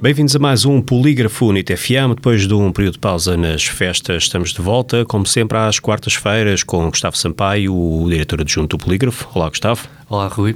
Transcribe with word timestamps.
Bem-vindos 0.00 0.36
a 0.36 0.38
mais 0.38 0.64
um 0.64 0.80
Polígrafo 0.80 1.46
Unit 1.46 1.76
FM. 1.76 2.14
Depois 2.14 2.46
de 2.46 2.54
um 2.54 2.70
período 2.70 2.92
de 2.92 2.98
pausa 3.00 3.36
nas 3.36 3.64
festas, 3.64 4.22
estamos 4.22 4.52
de 4.52 4.62
volta, 4.62 5.04
como 5.04 5.26
sempre, 5.26 5.58
às 5.58 5.80
quartas-feiras, 5.80 6.62
com 6.62 6.88
Gustavo 6.88 7.18
Sampaio, 7.18 7.74
o 7.74 8.08
diretor 8.08 8.40
adjunto 8.40 8.76
do 8.76 8.84
Polígrafo. 8.84 9.28
Olá, 9.34 9.48
Gustavo. 9.48 9.88
Olá, 10.08 10.28
Rui. 10.28 10.54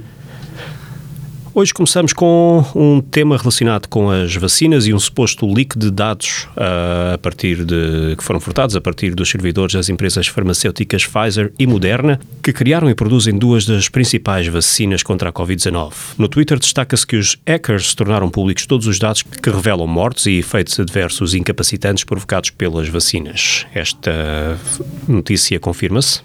Hoje 1.55 1.71
começamos 1.71 2.13
com 2.13 2.65
um 2.73 2.99
tema 2.99 3.37
relacionado 3.37 3.87
com 3.87 4.09
as 4.09 4.35
vacinas 4.35 4.87
e 4.87 4.93
um 4.93 4.97
suposto 4.97 5.45
leak 5.45 5.77
de 5.77 5.91
dados 5.91 6.47
uh, 6.57 7.13
a 7.13 7.17
partir 7.19 7.63
de 7.63 8.15
que 8.17 8.23
foram 8.23 8.39
furtados 8.39 8.75
a 8.75 8.81
partir 8.81 9.13
dos 9.13 9.29
servidores 9.29 9.75
das 9.75 9.87
empresas 9.87 10.25
farmacêuticas 10.25 11.05
Pfizer 11.05 11.53
e 11.59 11.67
Moderna, 11.67 12.19
que 12.41 12.51
criaram 12.51 12.89
e 12.89 12.95
produzem 12.95 13.37
duas 13.37 13.67
das 13.67 13.87
principais 13.87 14.47
vacinas 14.47 15.03
contra 15.03 15.29
a 15.29 15.31
Covid-19. 15.31 15.93
No 16.17 16.27
Twitter 16.27 16.57
destaca-se 16.57 17.05
que 17.05 17.17
os 17.17 17.37
hackers 17.47 17.93
tornaram 17.93 18.31
públicos 18.31 18.65
todos 18.65 18.87
os 18.87 18.97
dados 18.97 19.21
que 19.21 19.49
revelam 19.51 19.85
mortes 19.85 20.25
e 20.25 20.39
efeitos 20.39 20.79
adversos 20.79 21.35
incapacitantes 21.35 22.03
provocados 22.03 22.49
pelas 22.49 22.89
vacinas. 22.89 23.67
Esta 23.75 24.57
notícia 25.07 25.59
confirma-se? 25.59 26.21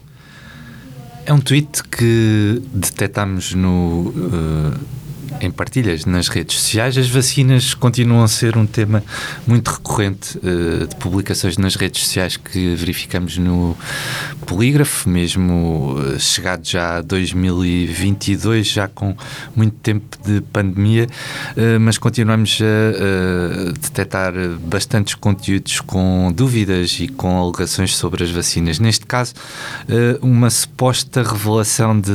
É 1.26 1.34
um 1.34 1.38
tweet 1.38 1.84
que 1.84 2.62
detectamos 2.72 3.52
no 3.52 4.08
uh 4.16 4.98
em 5.40 5.50
partilhas 5.50 6.04
nas 6.04 6.28
redes 6.28 6.58
sociais, 6.60 6.96
as 6.96 7.08
vacinas 7.08 7.74
continuam 7.74 8.22
a 8.22 8.28
ser 8.28 8.56
um 8.56 8.66
tema 8.66 9.02
muito 9.46 9.68
recorrente 9.68 10.38
uh, 10.38 10.86
de 10.86 10.96
publicações 10.96 11.56
nas 11.56 11.76
redes 11.76 12.02
sociais 12.02 12.36
que 12.36 12.74
verificamos 12.74 13.38
no 13.38 13.76
Polígrafo, 14.46 15.08
mesmo 15.08 15.96
uh, 15.98 16.18
chegado 16.18 16.66
já 16.66 16.98
a 16.98 17.00
2022, 17.02 18.66
já 18.66 18.88
com 18.88 19.16
muito 19.54 19.76
tempo 19.76 20.16
de 20.24 20.40
pandemia, 20.40 21.06
uh, 21.06 21.80
mas 21.80 21.98
continuamos 21.98 22.58
a 22.62 23.72
detectar 23.72 24.32
bastantes 24.60 25.14
conteúdos 25.14 25.80
com 25.80 26.32
dúvidas 26.34 26.98
e 27.00 27.08
com 27.08 27.38
alegações 27.38 27.96
sobre 27.96 28.24
as 28.24 28.30
vacinas. 28.30 28.78
Neste 28.78 29.06
caso, 29.06 29.34
uma 30.20 30.50
suposta 30.50 31.22
revelação 31.22 31.98
de 32.00 32.14